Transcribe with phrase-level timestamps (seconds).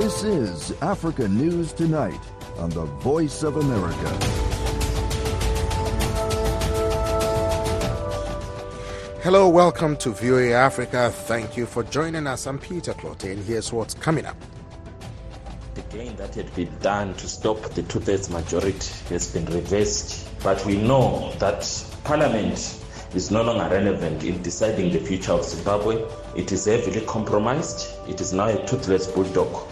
[0.00, 2.18] This is Africa News Tonight
[2.56, 4.08] on the Voice of America.
[9.22, 11.10] Hello, welcome to VOA Africa.
[11.10, 12.46] Thank you for joining us.
[12.46, 14.38] I'm Peter Clottey, and here's what's coming up.
[15.74, 20.30] The gain that had been done to stop the two thirds majority has been reversed,
[20.42, 21.60] but we know that
[22.04, 22.82] Parliament
[23.14, 26.02] is no longer relevant in deciding the future of Zimbabwe.
[26.34, 27.86] It is heavily compromised.
[28.08, 29.69] It is now a toothless bulldog.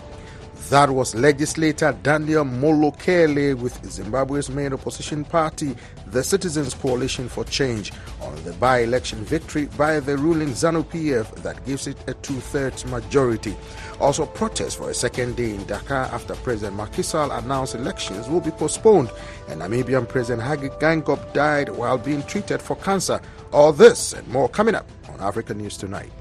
[0.71, 5.75] That was legislator Daniel Molokele with Zimbabwe's main opposition party,
[6.09, 11.37] the Citizens Coalition for Change, on the by election victory by the ruling ZANU PF
[11.37, 13.57] that gives it a two thirds majority.
[13.99, 18.43] Also, protests for a second day in Dakar after President Macky Sall announced elections will
[18.43, 19.11] be postponed,
[19.49, 23.23] and Namibian President Hage Geingob died while being treated for cancer.
[23.55, 26.13] All this and more coming up on Africa News Tonight.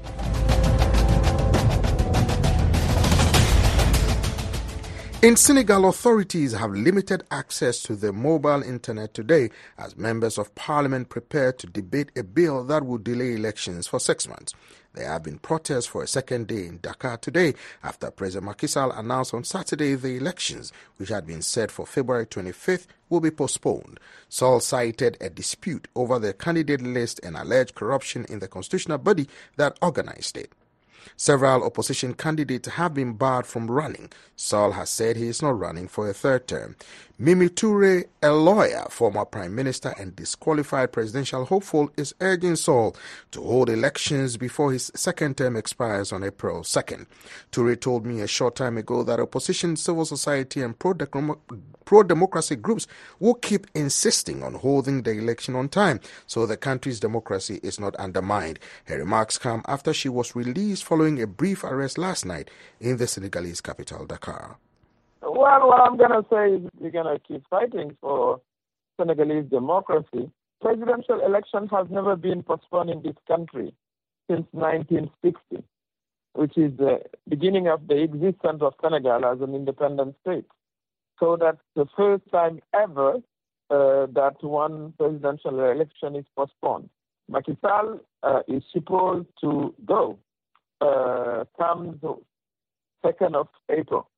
[5.20, 11.08] In Senegal, authorities have limited access to the mobile internet today as members of parliament
[11.08, 14.52] prepare to debate a bill that will delay elections for six months.
[14.94, 18.92] There have been protests for a second day in Dakar today after President Macky Sall
[18.92, 23.98] announced on Saturday the elections, which had been set for February 25th, will be postponed.
[24.28, 29.26] Sall cited a dispute over the candidate list and alleged corruption in the constitutional body
[29.56, 30.52] that organized it.
[31.16, 34.10] Several opposition candidates have been barred from running.
[34.36, 36.76] Sall has said he is not running for a third term.
[37.20, 42.94] Mimi Toure, a lawyer, former prime minister, and disqualified presidential hopeful, is urging Sall
[43.32, 47.06] to hold elections before his second term expires on April 2nd.
[47.50, 52.86] Toure told me a short time ago that opposition, civil society, and pro democracy groups
[53.18, 57.96] will keep insisting on holding the election on time so the country's democracy is not
[57.96, 58.60] undermined.
[58.84, 63.06] Her remarks come after she was released following a brief arrest last night in the
[63.06, 64.56] Senegalese capital, Dakar.
[65.22, 68.40] Well, what I'm going to say is we're going to keep fighting for
[68.98, 70.30] Senegalese democracy.
[70.60, 73.72] Presidential election has never been postponed in this country
[74.28, 75.64] since 1960,
[76.32, 80.46] which is the beginning of the existence of Senegal as an independent state.
[81.20, 83.14] So that's the first time ever
[83.70, 86.90] uh, that one presidential election is postponed.
[87.28, 90.18] Macky Sall uh, is supposed to go
[90.80, 92.00] uh, come
[93.04, 94.08] 2nd of April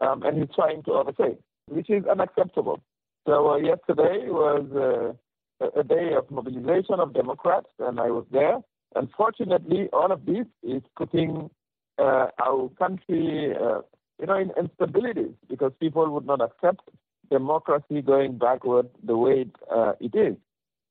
[0.00, 1.38] um, and he's trying to overtake,
[1.68, 2.80] which is unacceptable.
[3.26, 5.16] So uh, yesterday was
[5.60, 8.58] uh, a day of mobilization of Democrats, and I was there.
[8.94, 11.50] Unfortunately, all of this is putting
[11.98, 13.80] uh, our country, uh,
[14.20, 16.88] you know, in instability because people would not accept
[17.30, 20.36] democracy going backward the way it, uh, it is.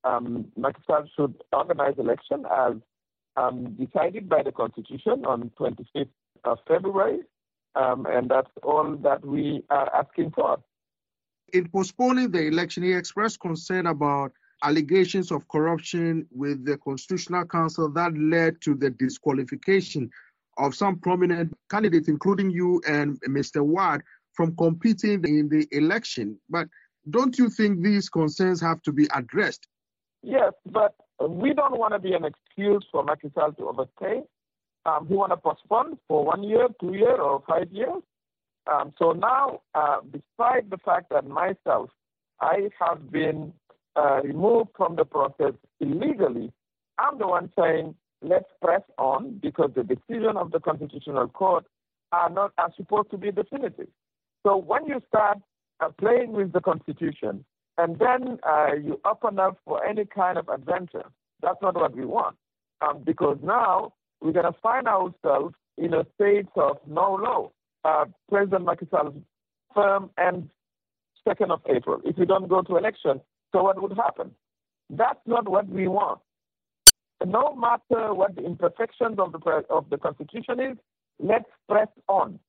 [0.04, 0.46] Um,
[0.86, 2.74] Sall should organize election as
[3.38, 6.08] um, decided by the Constitution on 25th
[6.44, 7.20] of February,
[7.74, 10.58] um, and that's all that we are asking for.
[11.52, 14.32] In postponing the election, he expressed concern about
[14.62, 20.10] allegations of corruption with the Constitutional Council that led to the disqualification
[20.58, 23.62] of some prominent candidates, including you and Mr.
[23.64, 26.38] Wade, from competing in the election.
[26.50, 26.66] But
[27.10, 29.68] don't you think these concerns have to be addressed?
[30.22, 30.94] Yes, but
[31.26, 34.22] we don't want to be an excuse for Macky to overstay
[34.88, 38.02] um, he want to postpone for one year, two years, or five years.
[38.70, 41.90] Um, so now, uh, despite the fact that myself,
[42.40, 43.52] I have been
[43.96, 46.52] uh, removed from the process illegally,
[46.98, 51.64] I'm the one saying let's press on because the decision of the Constitutional Court
[52.12, 53.88] are not are supposed to be definitive.
[54.46, 55.38] So when you start
[55.80, 57.44] uh, playing with the Constitution
[57.78, 61.04] and then uh, you open up for any kind of adventure,
[61.40, 62.36] that's not what we want.
[62.80, 67.52] Um, because now we're going to find ourselves in a state of no law.
[67.84, 69.14] Uh, President Macky Sall's
[69.74, 70.50] firm ends
[71.26, 72.00] 2nd of April.
[72.04, 73.20] If we don't go to election,
[73.52, 74.32] so what would happen?
[74.90, 76.20] That's not what we want.
[77.24, 80.76] No matter what the imperfections of the, of the Constitution is,
[81.20, 82.40] let's press on.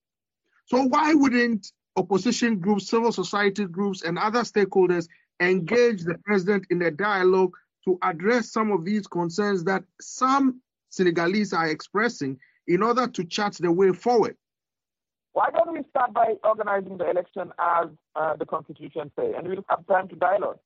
[0.65, 5.07] So why wouldn't opposition groups, civil society groups, and other stakeholders
[5.39, 7.53] engage the president in a dialogue
[7.85, 12.37] to address some of these concerns that some Senegalese are expressing
[12.67, 14.35] in order to chart the way forward?
[15.33, 19.65] Why don't we start by organizing the election as uh, the Constitution says, and we'll
[19.69, 20.59] have time to dialogue.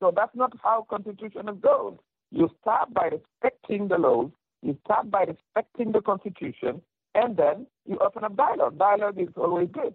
[0.00, 1.98] So that's not how Constitution goes.
[2.30, 4.30] You start by respecting the laws,
[4.62, 6.82] you start by respecting the Constitution,
[7.14, 8.78] and then you open up dialogue.
[8.78, 9.94] Dialogue is always good,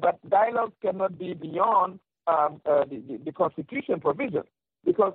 [0.00, 4.42] but dialogue cannot be beyond um, uh, the, the, Constitution provision
[4.84, 5.14] because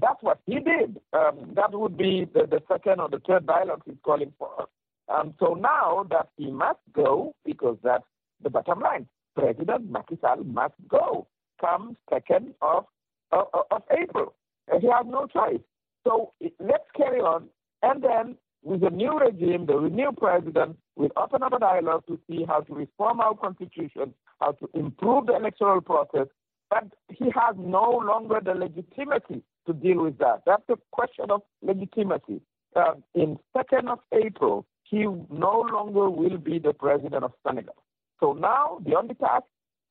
[0.00, 1.00] that's what he did.
[1.12, 4.66] Um, that would be the, the, second or the third dialogue he's calling for.
[5.08, 8.04] Um, so now that he must go, because that's
[8.42, 9.08] the bottom line.
[9.34, 11.26] President Macky Sall must go
[11.60, 12.84] come 2nd of,
[13.32, 14.34] of, of April.
[14.80, 15.60] He has no choice.
[16.04, 17.48] So let's carry on.
[17.82, 22.18] And then with the new regime, the new president, we'll open up a dialogue to
[22.28, 26.26] see how to reform our constitution, how to improve the electoral process.
[26.70, 30.42] But he has no longer the legitimacy to deal with that.
[30.44, 32.42] That's a question of legitimacy.
[32.76, 37.76] Uh, in 2nd of April, he no longer will be the president of Senegal.
[38.20, 39.44] So now the only task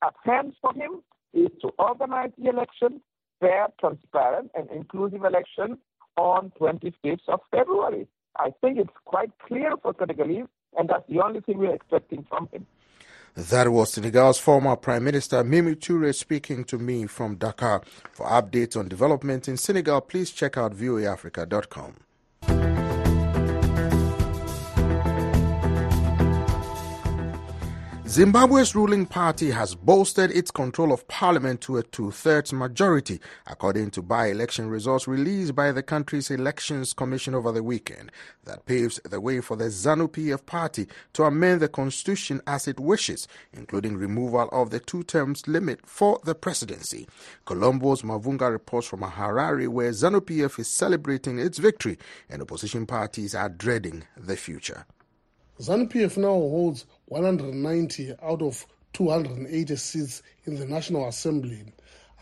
[0.04, 1.02] at hand for him
[1.34, 3.00] is to organize the election,
[3.40, 5.78] fair, transparent, and inclusive election
[6.16, 8.06] on 25th of February.
[8.38, 10.46] I think it's quite clear for Senegalese,
[10.78, 12.66] and that's the only thing we're expecting from him.
[13.34, 17.82] That was Senegal's former Prime Minister Mimi Toure speaking to me from Dakar.
[18.12, 21.94] For updates on developments in Senegal, please check out voaafrica.com.
[28.08, 33.90] Zimbabwe's ruling party has bolstered its control of parliament to a two thirds majority, according
[33.90, 38.10] to by election results released by the country's elections commission over the weekend.
[38.44, 42.80] That paves the way for the ZANU PF party to amend the constitution as it
[42.80, 47.06] wishes, including removal of the two terms limit for the presidency.
[47.44, 51.98] Columbus Mavunga reports from Harare, where ZANU PF is celebrating its victory
[52.30, 54.86] and opposition parties are dreading the future.
[55.60, 61.64] ZANU-PF now holds 190 out of 280 seats in the National Assembly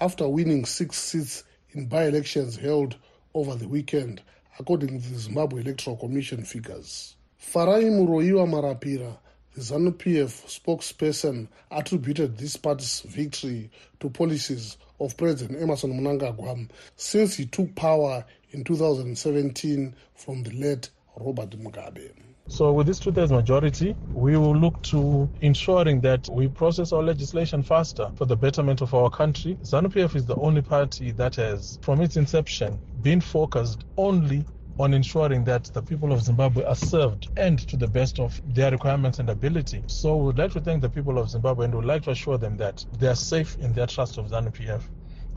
[0.00, 2.96] after winning six seats in by-elections held
[3.34, 4.22] over the weekend,
[4.58, 7.16] according to the Zimbabwe Electoral Commission figures.
[7.40, 9.18] Farai Muroiwa Marapira,
[9.54, 17.46] the ZANU-PF spokesperson, attributed this party's victory to policies of President Emmerson Mnangagwa since he
[17.46, 22.25] took power in 2017 from the late Robert Mugabe.
[22.48, 27.62] So, with this two-thirds majority, we will look to ensuring that we process our legislation
[27.62, 29.58] faster for the betterment of our country.
[29.62, 34.44] ZANU-PF is the only party that has, from its inception, been focused only
[34.78, 38.70] on ensuring that the people of Zimbabwe are served and to the best of their
[38.70, 39.82] requirements and ability.
[39.86, 42.56] So we'd like to thank the people of Zimbabwe and we'd like to assure them
[42.58, 44.82] that they are safe in their trust of ZANU-PF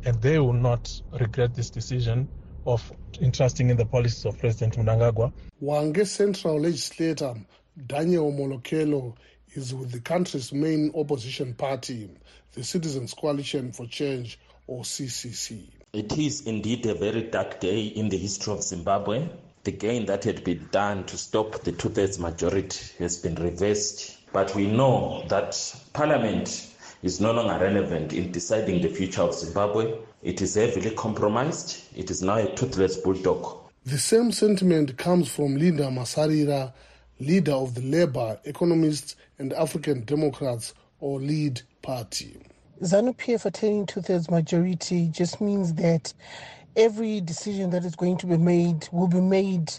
[0.06, 2.30] and they will not regret this decision
[2.66, 2.92] of
[3.22, 5.32] entrusting in the policies of President Mnangagwa.
[5.62, 7.36] Hwange Central Legislator
[7.88, 9.16] Daniel Molokele
[9.54, 12.10] is with the country's main opposition party,
[12.54, 15.68] the Citizens Coalition for Change, or CCC.
[15.94, 19.28] It is indeed a very dark day in the history of Zimbabwe.
[19.64, 24.18] The gain that had been done to stop the two thirds majority has been reversed.
[24.32, 25.58] But we know that
[25.94, 26.68] Parliament
[27.02, 29.98] is no longer relevant in deciding the future of Zimbabwe.
[30.22, 31.82] It is heavily compromised.
[31.96, 33.58] It is now a toothless bulldog.
[33.86, 36.74] The same sentiment comes from Linda Masarira,
[37.22, 42.38] leader of the Labour, Economists and African Democrats, or LEAD party.
[42.82, 46.14] ZANU PF attaining two thirds majority just means that
[46.76, 49.72] every decision that is going to be made will be made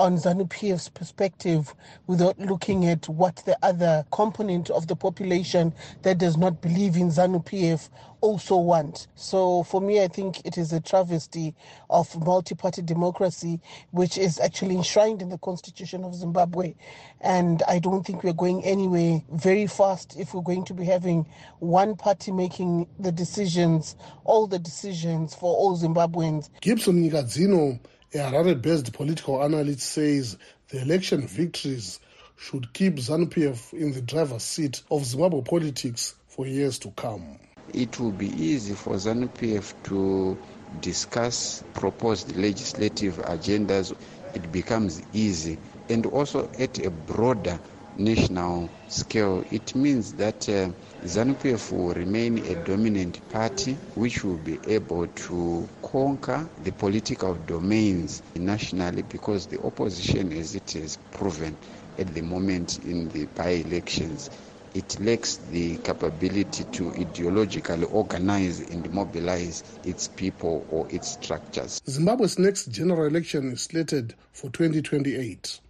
[0.00, 1.74] on ZANU PF's perspective
[2.06, 7.08] without looking at what the other component of the population that does not believe in
[7.10, 7.90] ZANU PF
[8.22, 9.08] also want.
[9.14, 11.54] So for me, I think it is a travesty
[11.90, 13.60] of multi-party democracy,
[13.90, 16.74] which is actually enshrined in the constitution of Zimbabwe.
[17.20, 21.26] And I don't think we're going anywhere very fast if we're going to be having
[21.58, 26.48] one party making the decisions, all the decisions for all Zimbabweans.
[26.62, 27.78] Gibson Nyikadzino
[28.12, 30.36] a Harare-based political analyst says
[30.68, 32.00] the election victories
[32.36, 37.38] should keep ZANU-PF in the driver's seat of Zimbabwe politics for years to come.
[37.72, 40.36] It will be easy for ZANU-PF to
[40.80, 43.94] discuss proposed legislative agendas.
[44.34, 45.58] It becomes easy.
[45.88, 47.60] And also at a broader
[48.00, 50.70] national scale, it means that uh,
[51.04, 58.22] ZANU-PF will remain a dominant party which will be able to conquer the political domains
[58.34, 61.56] nationally because the opposition, as it is proven
[61.98, 64.30] at the moment in the by-elections,
[64.74, 71.82] it lacks the capability to ideologically organize and mobilize its people or its structures.
[71.88, 75.60] Zimbabwe's next general election is slated for 2028.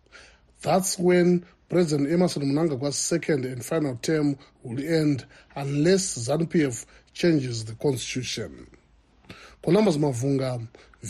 [0.63, 5.25] That's when President Emmerson Mnangagwa's second and final term will end
[5.55, 6.85] unless ZANU-PF
[7.15, 8.67] changes the constitution.
[9.63, 10.67] Columbus Mavunga,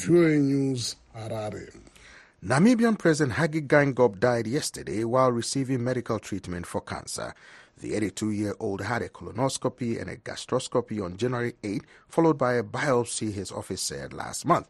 [0.07, 1.75] News, Harare.
[2.45, 7.33] Namibian President Hage Geingob died yesterday while receiving medical treatment for cancer.
[7.79, 12.55] The 82 year old had a colonoscopy and a gastroscopy on January 8, followed by
[12.55, 14.69] a biopsy, his office said last month.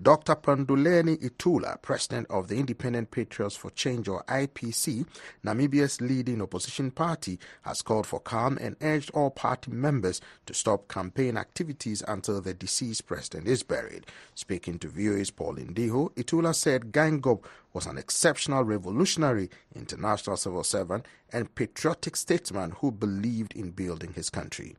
[0.00, 0.36] Dr.
[0.36, 5.04] Panduleni Itula, president of the Independent Patriots for Change or IPC,
[5.44, 10.86] Namibia's leading opposition party, has called for calm and urged all party members to stop
[10.86, 14.06] campaign activities until the deceased president is buried.
[14.36, 21.06] Speaking to VOA's Paul Ndiho, Itula said Geingob was an exceptional revolutionary, international civil servant,
[21.32, 24.76] and patriotic statesman who believed in building his country.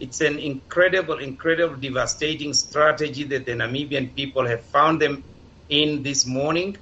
[0.00, 5.22] It's an incredible, incredible, devastating strategy that the Namibian people have found them
[5.68, 6.78] in this morning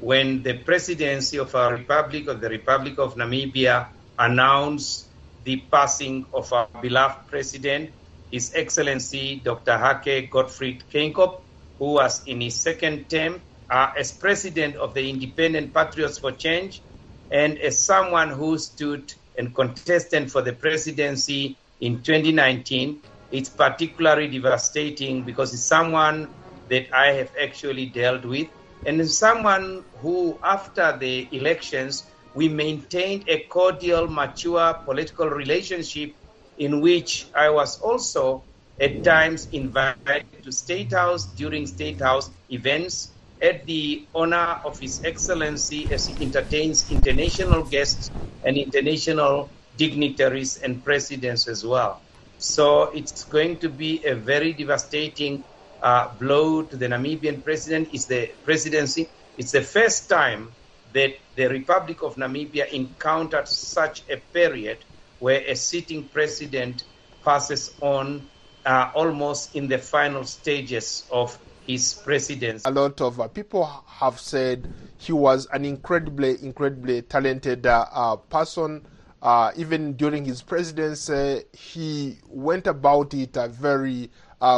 [0.00, 5.06] when the presidency of our Republic, of the Republic of Namibia, announced
[5.44, 7.94] the passing of our beloved president,
[8.30, 9.78] His Excellency Dr.
[9.78, 11.40] Hage Gottfried Geingob,
[11.78, 16.82] who was in his second term uh, as president of the Independent Patriots for Change
[17.30, 23.02] and as someone who stood and contested for the presidency in 2019.
[23.30, 26.34] It's particularly devastating because it's someone
[26.68, 28.48] that I have actually dealt with
[28.84, 36.14] and someone who, after the elections, we maintained a cordial, mature political relationship
[36.56, 38.44] in which I was also
[38.80, 45.00] at times invited to State House during State House events at the honor of His
[45.04, 48.10] Excellency as he entertains international guests
[48.42, 52.02] and international dignitaries and presidents as well.
[52.38, 55.42] So it's going to be a very devastating
[55.82, 57.88] uh, blow to the Namibian president.
[57.92, 59.08] It's the presidency.
[59.38, 60.52] It's the first time
[60.92, 64.78] that the Republic of Namibia encountered such a period
[65.20, 66.84] where a sitting president
[67.24, 68.28] passes on
[68.66, 72.68] uh, almost in the final stages of his presidency.
[72.68, 78.16] A lot of uh, people have said he was an incredibly, incredibly talented uh, uh
[78.16, 78.84] person.
[79.20, 84.10] Uh, even during his presidency, he went about it uh, very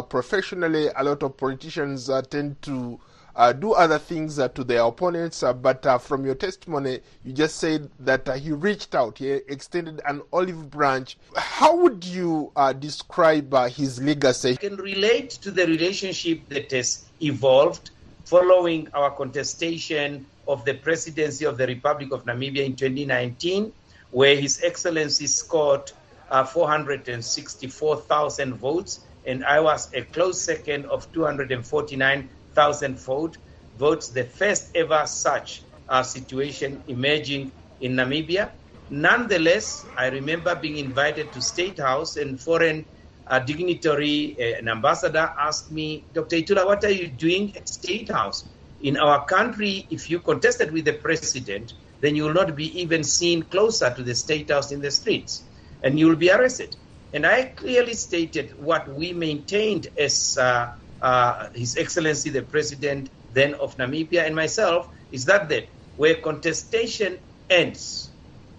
[0.09, 0.89] professionally.
[0.97, 3.01] A lot of politicians tend to
[3.37, 5.43] uh, do other things uh, to their opponents.
[5.43, 9.31] Uh, but uh, from your testimony, you just said that uh, he reached out, he
[9.31, 11.17] extended an olive branch.
[11.37, 14.53] How would you uh, describe his legacy?
[14.53, 17.91] I can relate to the relationship that has evolved
[18.25, 23.73] following our contestation of the presidency of the Republic of Namibia in 2019,
[24.11, 25.91] where His Excellency scored
[26.31, 33.37] 464,000 votes, and I was a close second of 249 thousand vote,
[33.75, 38.53] votes, the first ever such uh, situation emerging in Namibia.
[38.89, 42.87] Nonetheless, I remember being invited to State House and foreign
[43.27, 46.37] uh, dignitary, uh, an ambassador asked me, Dr.
[46.37, 48.45] Itula, what are you doing at State House?
[48.81, 53.05] In our country, if you contested with the president, then you will not be even
[53.05, 55.49] seen closer to the State House in the streets
[55.83, 56.77] and you will be arrested.
[57.13, 60.69] And I clearly stated what we maintained as uh,
[61.01, 65.65] uh, His Excellency the President then of Namibia and myself is that that
[65.97, 68.13] where contestation ends,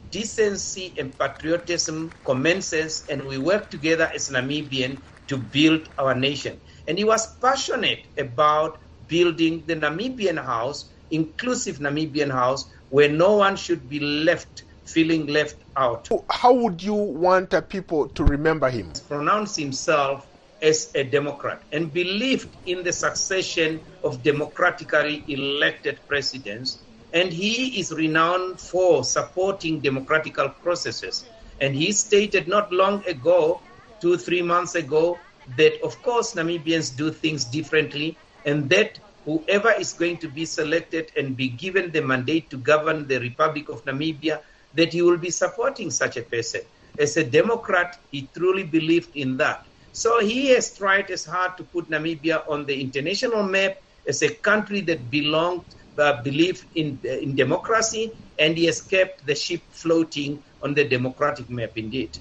[0.09, 6.61] decency and patriotism commences, and we work together as Namibian to build our nation.
[6.87, 13.55] And he was passionate about building the Namibian house, inclusive Namibian house, where no one
[13.55, 16.09] should be left feeling left out.
[16.29, 18.91] How would you want people to remember him?
[19.07, 20.27] Pronounce himself
[20.61, 26.83] as a Democrat and believed in the succession of democratically elected presidents.
[27.13, 31.23] And he is renowned for supporting democratical processes.
[31.59, 33.63] And he stated not long ago,
[34.01, 35.21] two, three months ago,
[35.55, 41.11] that of course Namibians do things differently and that whoever is going to be selected
[41.17, 44.41] and be given the mandate to govern the Republic of Namibia,
[44.73, 46.61] that he will be supporting such a person.
[46.97, 49.59] As a Democrat, he truly believed in that.
[49.91, 54.33] So he has tried as hard to put Namibia on the international map as a
[54.35, 55.65] country that belonged,
[55.97, 60.87] uh, believed in, uh, in democracy, and he has kept the ship floating on the
[60.87, 62.17] democratic map indeed.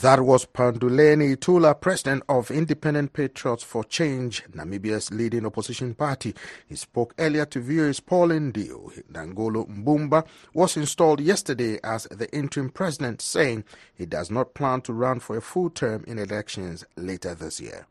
[0.00, 6.34] That was Panduleni Itula, president of Independent Patriots for Change, Namibia's leading opposition party.
[6.66, 9.02] He spoke earlier to VOA's Paul Ndiho.
[9.12, 14.94] Nangolo Mbumba was installed yesterday as the interim president, saying he does not plan to
[14.94, 17.86] run for a full term in elections later this year.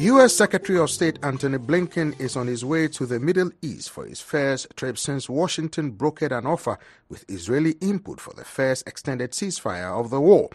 [0.00, 0.34] U.S.
[0.34, 4.18] Secretary of State Antony Blinken is on his way to the Middle East for his
[4.18, 6.78] first trip since Washington brokered an offer
[7.10, 10.48] with Israeli input for the first extended ceasefire of the war.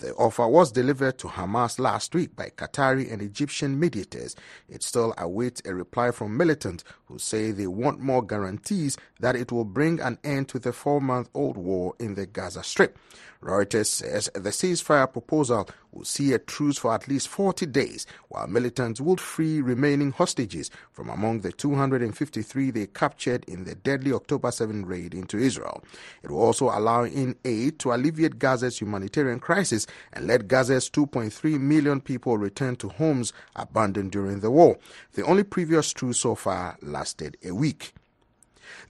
[0.00, 4.34] The offer was delivered to Hamas last week by Qatari and Egyptian mediators.
[4.68, 9.50] It still awaits a reply from militants who say they want more guarantees that it
[9.50, 12.98] will bring an end to the four month old war in the Gaza Strip.
[13.42, 18.46] Reuters says the ceasefire proposal will see a truce for at least 40 days, while
[18.46, 24.50] militants would free remaining hostages from among the 253 they captured in the deadly October
[24.50, 25.82] 7 raid into Israel.
[26.22, 31.60] It will also allow in aid to alleviate Gaza's humanitarian crisis and let Gaza's 2.3
[31.60, 34.78] million people return to homes abandoned during the war.
[35.14, 37.94] The only previous truce so far lasted a week.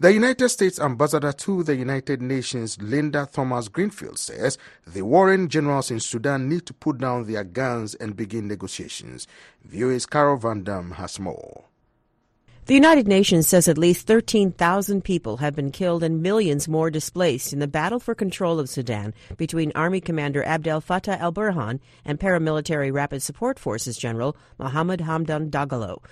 [0.01, 5.91] The United States ambassador to the United Nations, Linda Thomas Greenfield, says the warring generals
[5.91, 9.27] in Sudan need to put down their guns and begin negotiations.
[9.65, 11.65] VOA's Carol Van Dam has more.
[12.65, 17.53] The United Nations says at least 13,000 people have been killed and millions more displaced
[17.55, 22.21] in the battle for control of Sudan between Army Commander Abdel Fattah al Burhan and
[22.21, 26.03] Paramilitary Rapid Support Forces General Mohammed Hamdan Dagalo.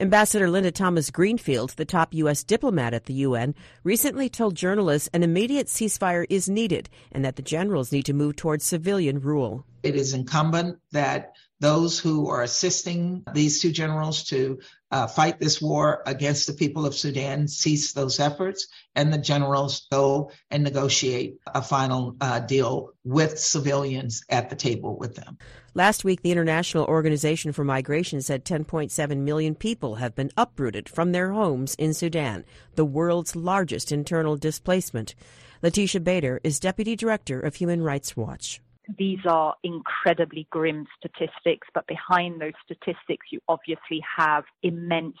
[0.00, 2.44] Ambassador Linda Thomas Greenfield, the top U.S.
[2.44, 7.42] diplomat at the UN, recently told journalists an immediate ceasefire is needed and that the
[7.42, 9.64] generals need to move towards civilian rule.
[9.82, 15.60] It is incumbent that those who are assisting these two generals to uh, fight this
[15.60, 21.38] war against the people of Sudan cease those efforts, and the generals go and negotiate
[21.54, 25.38] a final uh, deal with civilians at the table with them.
[25.74, 31.12] Last week, the International Organization for Migration said 10.7 million people have been uprooted from
[31.12, 35.14] their homes in Sudan, the world's largest internal displacement.
[35.62, 38.60] Laetitia Bader is Deputy Director of Human Rights Watch
[38.96, 45.16] these are incredibly grim statistics, but behind those statistics, you obviously have immense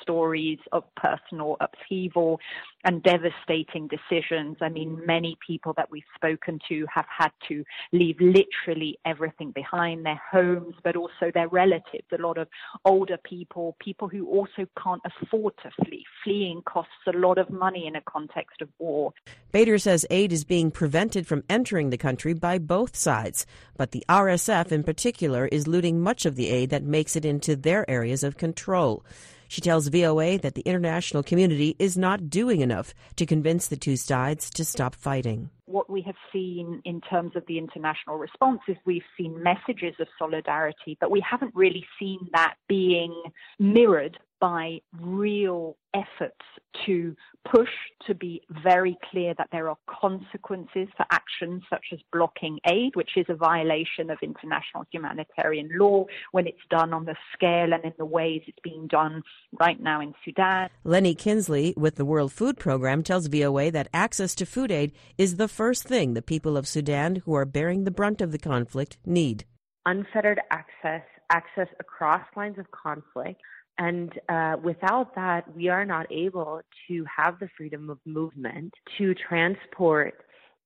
[0.00, 2.40] stories of personal upheaval
[2.84, 4.56] and devastating decisions.
[4.60, 10.04] I mean, many people that we've spoken to have had to leave literally everything behind
[10.04, 12.06] their homes, but also their relatives.
[12.12, 12.48] A lot of
[12.84, 16.04] older people, people who also can't afford to flee.
[16.24, 19.12] Fleeing costs a lot of money in a context of war.
[19.52, 23.46] Bader says aid is being prevented from entering the country by both sides,
[23.76, 27.56] but the RSF in particular is looting much of the aid that makes it into
[27.56, 29.04] their areas of control.
[29.52, 33.96] She tells VOA that the international community is not doing enough to convince the two
[33.98, 35.50] sides to stop fighting.
[35.66, 40.08] What we have seen in terms of the international response is we've seen messages of
[40.18, 43.14] solidarity, but we haven't really seen that being
[43.58, 46.44] mirrored by real efforts
[46.84, 47.14] to
[47.48, 47.68] push
[48.08, 53.10] to be very clear that there are consequences for actions such as blocking aid, which
[53.16, 57.92] is a violation of international humanitarian law when it's done on the scale and in
[57.98, 59.22] the ways it's being done
[59.60, 60.68] right now in Sudan.
[60.82, 65.36] Leni Kinzli with the World Food Program tells VOA that access to food aid is
[65.36, 68.96] the first thing the people of Sudan who are bearing the brunt of the conflict
[69.06, 69.44] need.
[69.86, 73.40] Unfettered access, access across lines of conflict,
[73.78, 79.14] and uh, without that, we are not able to have the freedom of movement to
[79.14, 80.14] transport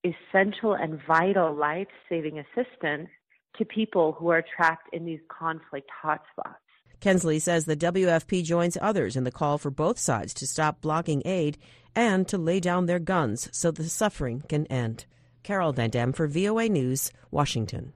[0.04, 3.08] essential and vital life saving assistance
[3.56, 6.56] to people who are trapped in these conflict hotspots.
[7.00, 11.22] Kinzli says the WFP joins others in the call for both sides to stop blocking
[11.24, 11.58] aid
[11.94, 15.06] and to lay down their guns so the suffering can end.
[15.42, 17.92] Carol Van Dam for VOA News, Washington.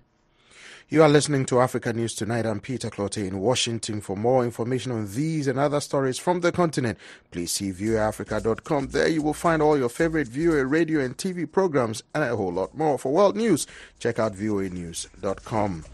[0.93, 2.45] You are listening to Africa News Tonight.
[2.45, 4.01] I'm Peter Clottey in Washington.
[4.01, 6.99] For more information on these and other stories from the continent,
[7.31, 8.89] please see voaafrica.com.
[8.89, 12.53] There you will find all your favorite VOA radio and TV programs and a whole
[12.53, 12.99] lot more.
[12.99, 13.69] For world news,
[14.01, 15.85] check out voanews.com.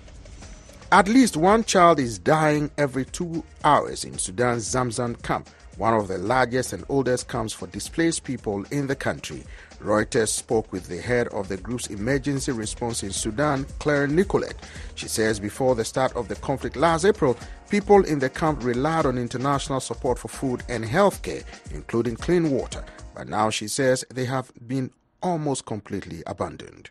[0.90, 6.08] At least one child is dying every two hours in Sudan's Zamzam camp, one of
[6.08, 9.44] the largest and oldest camps for displaced people in the country.
[9.80, 14.56] Reuters spoke with the head of the group's emergency response in Sudan, Claire Nicolet.
[14.94, 17.36] She says before the start of the conflict last April,
[17.70, 22.50] people in the camp relied on international support for food and health care, including clean
[22.50, 22.84] water.
[23.14, 24.90] But now she says they have been
[25.22, 26.90] almost completely abandoned.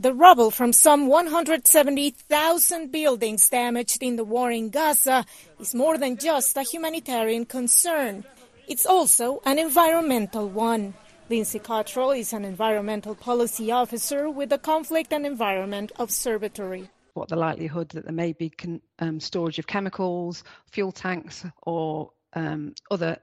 [0.00, 5.26] The rubble from some 170,000 buildings damaged in the war in Gaza
[5.58, 8.24] is more than just a humanitarian concern.
[8.68, 10.94] It's also an environmental one.
[11.28, 16.88] Linsey Cottrell is an environmental policy officer with the Conflict and Environment Observatory.
[17.14, 22.12] What the likelihood that there may be con- um, storage of chemicals, fuel tanks, or
[22.34, 23.18] um, other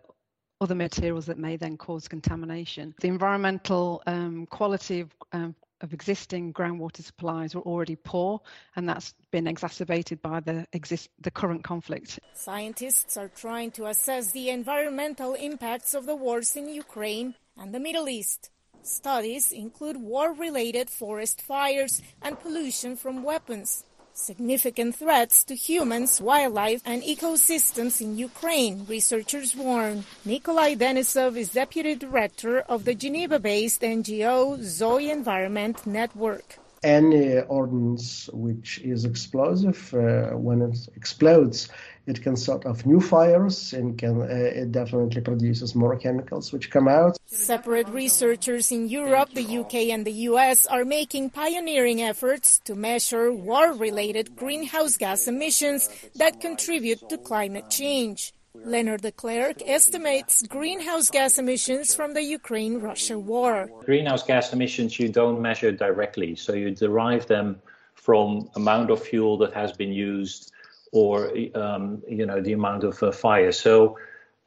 [0.62, 2.96] other materials that may then cause contamination.
[3.02, 8.42] The environmental um, quality of um, of existing groundwater supplies were already poor,
[8.76, 12.20] and that's been exacerbated by the exist the current conflict.
[12.34, 17.80] Scientists are trying to assess the environmental impacts of the wars in Ukraine and the
[17.80, 18.50] Middle East.
[18.84, 23.84] Studies include war-related forest fires and pollution from weapons
[24.18, 30.06] significant threats to humans, wildlife, and ecosystems in Ukraine, researchers warn.
[30.24, 38.30] Nikolai Denisov is deputy director of the Geneva based NGO Zoe Environment Network any ordnance
[38.32, 41.70] which is explosive, uh, when it explodes,
[42.06, 46.70] it can set off new fires and can uh, it definitely produces more chemicals which
[46.70, 47.18] come out.
[47.26, 53.34] Separate researchers in Europe, the UK, and the US are making pioneering efforts to measure
[53.34, 58.34] war-related greenhouse gas emissions that contribute to climate change.
[58.64, 63.70] Lennard de Klerk estimates greenhouse gas emissions from the Ukraine Russia war.
[63.84, 67.62] Greenhouse gas emissions you don't measure directly, so you derive them
[67.94, 70.52] from amount of fuel that has been used
[70.92, 73.52] or um, you know the amount of uh, fire.
[73.52, 73.98] So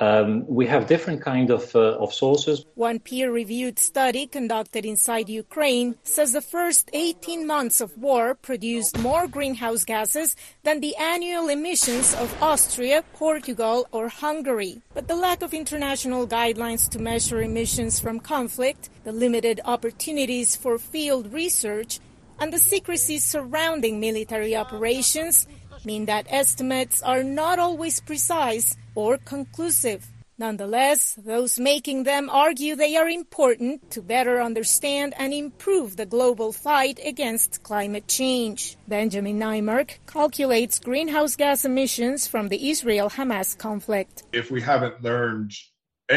[0.00, 2.64] um, we have different kind of, uh, of sources.
[2.74, 9.26] One peer-reviewed study conducted inside Ukraine says the first 18 months of war produced more
[9.26, 14.82] greenhouse gases than the annual emissions of Austria, Portugal, or Hungary.
[14.94, 20.78] But the lack of international guidelines to measure emissions from conflict, the limited opportunities for
[20.78, 21.98] field research,
[22.40, 25.48] and the secrecy surrounding military operations
[25.88, 30.00] mean that estimates are not always precise or conclusive.
[30.46, 36.52] Nonetheless, those making them argue they are important to better understand and improve the global
[36.52, 38.76] fight against climate change.
[38.86, 44.22] Benjamin Neimark calculates greenhouse gas emissions from the Israel Hamas conflict.
[44.32, 45.52] If we haven't learned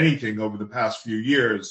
[0.01, 1.63] anything over the past few years,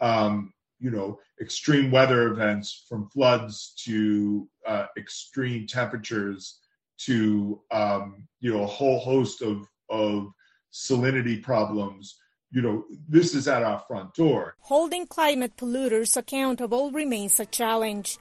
[0.00, 6.60] um, you know, extreme weather events from floods to uh, extreme temperatures
[7.06, 10.28] to, um, you know, a whole host of, of
[10.72, 12.16] salinity problems.
[12.50, 14.54] You know, this is at our front door.
[14.60, 18.18] Holding climate polluters accountable remains a challenge.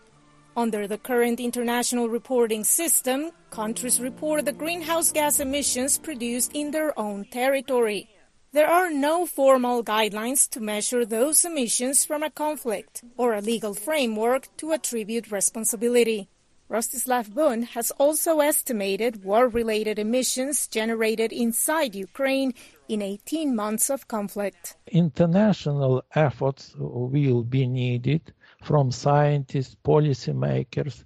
[0.55, 6.97] Under the current international reporting system, countries report the greenhouse gas emissions produced in their
[6.99, 8.09] own territory.
[8.53, 13.75] There are no formal guidelines to measure those emissions from a conflict or a legal
[13.75, 16.27] framework to attribute responsibility.
[16.69, 22.53] Rostislav Bun has also estimated war-related emissions generated inside Ukraine
[22.89, 24.75] in 18 months of conflict.
[24.87, 31.05] International efforts will be needed from scientists, policymakers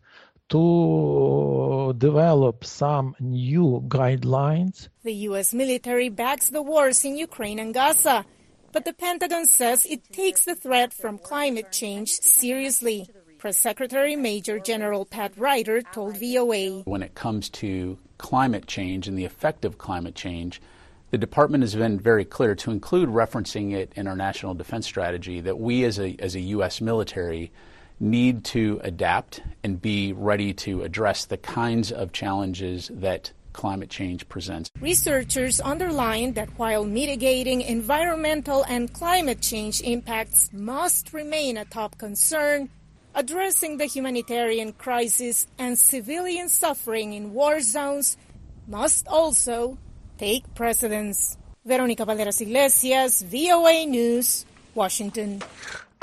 [0.50, 4.89] to develop some new guidelines.
[5.04, 5.54] The U.S.
[5.54, 8.26] military backs the wars in Ukraine and Gaza,
[8.71, 13.08] but the Pentagon says it takes the threat from climate change seriously.
[13.41, 16.84] Press Secretary Major General Pat Ryder told VOA.
[16.84, 20.62] When it comes to climate change and the effect of climate change,
[21.10, 25.41] the department has been very clear to include referencing it in our national defense strategy
[25.41, 26.82] that we as a, as a U.S.
[26.82, 27.51] military
[27.99, 34.30] need to adapt and be ready to address the kinds of challenges that climate change
[34.30, 34.69] presents.
[34.80, 42.69] Researchers underline that while mitigating environmental and climate change impacts must remain a top concern,
[43.15, 48.17] addressing the humanitarian crisis and civilian suffering in war zones
[48.67, 49.78] must also
[50.17, 51.38] take precedence.
[51.65, 55.41] Veronica Balderas Iglesias, VOA News, Washington.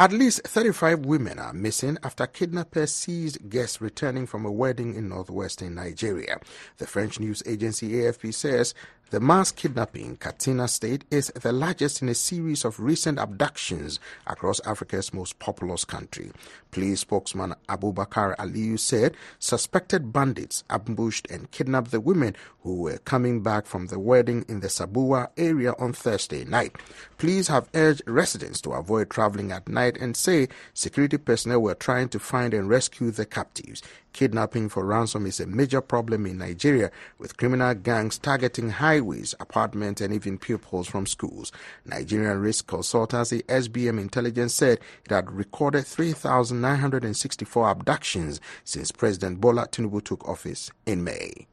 [0.01, 5.09] At least 35 women are missing after kidnappers seized guests returning from a wedding in
[5.09, 6.39] northwestern Nigeria.
[6.77, 8.75] The French news agency AFP says
[9.11, 13.99] the mass kidnapping in Katsina State is the largest in a series of recent abductions
[14.27, 16.31] across Africa's most populous country.
[16.71, 23.43] Police spokesman Abubakar Aliyu said suspected bandits ambushed and kidnapped the women who were coming
[23.43, 26.77] back from the wedding in the Sabuwa area on Thursday night.
[27.17, 32.11] Police have urged residents to avoid traveling at night and say security personnel were trying
[32.11, 33.83] to find and rescue the captives.
[34.13, 40.01] Kidnapping for ransom is a major problem in Nigeria, with criminal gangs targeting highways, apartments,
[40.01, 41.53] and even pupils from schools.
[41.85, 50.03] Nigerian risk consultancy SBM Intelligence said it had recorded 3,964 abductions since President Bola Tinubu
[50.03, 51.47] took office in May.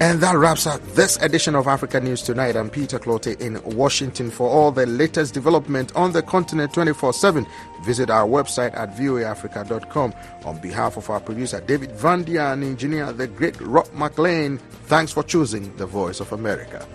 [0.00, 2.54] And that wraps up this edition of Africa News Tonight.
[2.54, 4.30] I'm Peter Clottey in Washington.
[4.30, 7.44] For all the latest development on the continent 24 7,
[7.82, 10.14] visit our website at voaafrica.com.
[10.44, 15.24] On behalf of our producer David Vandia and engineer the great Rob McLean, thanks for
[15.24, 16.86] choosing the Voice of America.